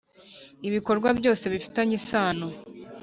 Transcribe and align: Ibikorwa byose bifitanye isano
Ibikorwa 0.67 1.09
byose 1.19 1.43
bifitanye 1.53 1.93
isano 1.99 2.47